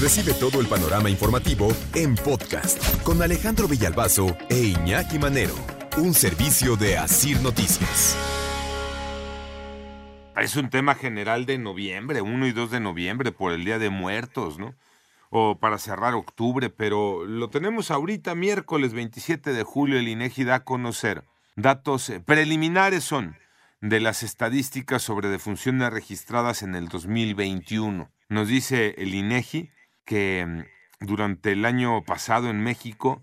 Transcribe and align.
Recibe 0.00 0.34
todo 0.34 0.60
el 0.60 0.66
panorama 0.66 1.08
informativo 1.08 1.68
en 1.94 2.16
podcast 2.16 3.02
con 3.02 3.22
Alejandro 3.22 3.66
Villalbazo 3.66 4.36
e 4.50 4.58
Iñaki 4.58 5.18
Manero, 5.18 5.54
un 5.96 6.12
servicio 6.12 6.76
de 6.76 6.98
Asir 6.98 7.40
Noticias. 7.40 8.14
Es 10.36 10.54
un 10.56 10.68
tema 10.68 10.96
general 10.96 11.46
de 11.46 11.56
noviembre, 11.56 12.20
1 12.20 12.46
y 12.46 12.52
2 12.52 12.72
de 12.72 12.80
noviembre, 12.80 13.32
por 13.32 13.52
el 13.52 13.64
Día 13.64 13.78
de 13.78 13.88
Muertos, 13.88 14.58
¿no? 14.58 14.74
O 15.30 15.58
para 15.58 15.78
cerrar 15.78 16.12
octubre, 16.12 16.68
pero 16.68 17.24
lo 17.24 17.48
tenemos 17.48 17.90
ahorita, 17.90 18.34
miércoles 18.34 18.92
27 18.92 19.54
de 19.54 19.62
julio, 19.62 19.98
el 19.98 20.08
INEGI 20.08 20.44
da 20.44 20.56
a 20.56 20.64
conocer. 20.64 21.24
Datos 21.56 22.12
preliminares 22.26 23.02
son 23.02 23.38
de 23.80 24.00
las 24.00 24.22
estadísticas 24.22 25.00
sobre 25.00 25.30
defunciones 25.30 25.90
registradas 25.90 26.62
en 26.62 26.74
el 26.74 26.88
2021. 26.90 28.10
Nos 28.28 28.48
dice 28.48 28.94
el 28.98 29.14
INEGI 29.14 29.70
que 30.06 30.46
mm, 30.46 30.64
durante 31.06 31.52
el 31.52 31.66
año 31.66 32.02
pasado 32.04 32.48
en 32.48 32.62
México 32.62 33.22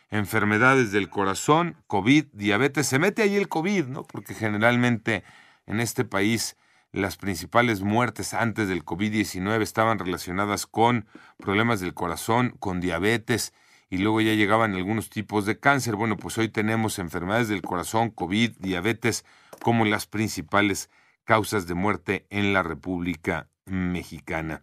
Enfermedades 0.09 0.93
del 0.93 1.11
corazón, 1.11 1.83
COVID, 1.89 2.27
diabetes. 2.33 2.87
Se 2.87 3.01
mete 3.01 3.23
ahí 3.23 3.35
el 3.35 3.49
COVID, 3.49 3.87
¿no? 3.87 4.05
Porque 4.05 4.35
generalmente 4.35 5.25
en 5.67 5.81
este 5.81 6.05
país 6.05 6.57
las 6.93 7.17
principales 7.17 7.83
muertes 7.83 8.35
antes 8.35 8.69
del 8.69 8.85
COVID-19 8.85 9.63
estaban 9.63 9.99
relacionadas 9.99 10.67
con 10.67 11.07
problemas 11.39 11.81
del 11.81 11.95
corazón, 11.95 12.55
con 12.59 12.81
diabetes 12.81 13.53
y 13.89 13.99
luego 13.99 14.21
ya 14.21 14.35
llegaban 14.35 14.75
algunos 14.75 15.11
tipos 15.11 15.47
de 15.47 15.59
cáncer. 15.59 15.97
Bueno, 15.97 16.17
pues 16.17 16.39
hoy 16.39 16.49
tenemos 16.49 16.99
enfermedades 16.99 17.49
del 17.49 17.63
corazón, 17.63 18.11
COVID, 18.11 18.57
diabetes 18.59 19.25
como 19.63 19.85
las 19.85 20.07
principales 20.07 20.91
causas 21.25 21.67
de 21.67 21.75
muerte 21.75 22.27
en 22.31 22.53
la 22.53 22.63
República 22.63 23.49
Mexicana. 23.67 24.63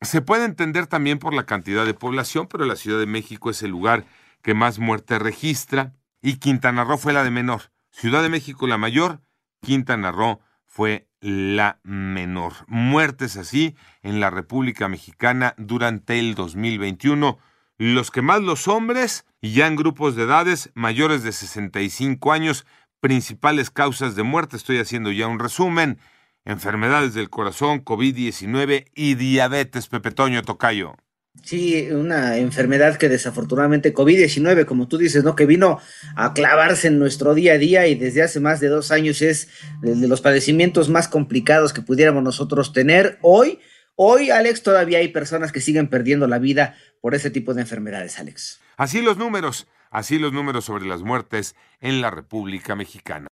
Se 0.00 0.22
puede 0.22 0.44
entender 0.44 0.86
también 0.86 1.18
por 1.18 1.34
la 1.34 1.44
cantidad 1.44 1.84
de 1.84 1.94
población, 1.94 2.46
pero 2.46 2.64
la 2.64 2.76
Ciudad 2.76 3.00
de 3.00 3.06
México 3.06 3.50
es 3.50 3.62
el 3.62 3.70
lugar 3.70 4.06
que 4.42 4.54
más 4.54 4.78
muerte 4.78 5.18
registra 5.18 5.94
y 6.22 6.36
Quintana 6.36 6.84
Roo 6.84 6.98
fue 6.98 7.12
la 7.12 7.24
de 7.24 7.30
menor. 7.30 7.72
Ciudad 7.90 8.22
de 8.22 8.28
México 8.28 8.66
la 8.66 8.78
mayor, 8.78 9.20
Quintana 9.60 10.12
Roo 10.12 10.40
fue 10.66 11.07
la 11.20 11.80
menor. 11.82 12.52
Muertes 12.66 13.36
así 13.36 13.76
en 14.02 14.20
la 14.20 14.30
República 14.30 14.88
Mexicana 14.88 15.54
durante 15.58 16.18
el 16.18 16.34
2021. 16.34 17.38
Los 17.78 18.10
que 18.10 18.22
más 18.22 18.40
los 18.42 18.68
hombres 18.68 19.24
y 19.40 19.52
ya 19.52 19.66
en 19.66 19.76
grupos 19.76 20.16
de 20.16 20.24
edades 20.24 20.70
mayores 20.74 21.22
de 21.22 21.32
65 21.32 22.32
años, 22.32 22.66
principales 23.00 23.70
causas 23.70 24.16
de 24.16 24.24
muerte, 24.24 24.56
estoy 24.56 24.78
haciendo 24.78 25.12
ya 25.12 25.28
un 25.28 25.38
resumen, 25.38 25.98
enfermedades 26.44 27.14
del 27.14 27.30
corazón, 27.30 27.84
COVID-19 27.84 28.90
y 28.94 29.14
diabetes, 29.14 29.88
Pepe 29.88 30.10
Toño 30.10 30.42
Tocayo. 30.42 30.96
Sí, 31.42 31.88
una 31.90 32.36
enfermedad 32.36 32.96
que 32.96 33.08
desafortunadamente 33.08 33.94
COVID-19, 33.94 34.64
como 34.64 34.88
tú 34.88 34.98
dices, 34.98 35.24
¿no? 35.24 35.34
Que 35.34 35.46
vino 35.46 35.80
a 36.14 36.34
clavarse 36.34 36.88
en 36.88 36.98
nuestro 36.98 37.34
día 37.34 37.54
a 37.54 37.58
día 37.58 37.86
y 37.86 37.94
desde 37.94 38.22
hace 38.22 38.40
más 38.40 38.60
de 38.60 38.68
dos 38.68 38.90
años 38.90 39.22
es 39.22 39.48
de 39.80 40.08
los 40.08 40.20
padecimientos 40.20 40.88
más 40.88 41.08
complicados 41.08 41.72
que 41.72 41.82
pudiéramos 41.82 42.22
nosotros 42.22 42.72
tener. 42.72 43.18
Hoy, 43.22 43.60
hoy, 43.96 44.30
Alex, 44.30 44.62
todavía 44.62 44.98
hay 44.98 45.08
personas 45.08 45.52
que 45.52 45.60
siguen 45.60 45.88
perdiendo 45.88 46.26
la 46.26 46.38
vida 46.38 46.76
por 47.00 47.14
ese 47.14 47.30
tipo 47.30 47.54
de 47.54 47.62
enfermedades, 47.62 48.18
Alex. 48.18 48.60
Así 48.76 49.02
los 49.02 49.16
números, 49.16 49.66
así 49.90 50.18
los 50.18 50.32
números 50.32 50.64
sobre 50.64 50.86
las 50.86 51.02
muertes 51.02 51.56
en 51.80 52.00
la 52.00 52.10
República 52.10 52.76
Mexicana. 52.76 53.26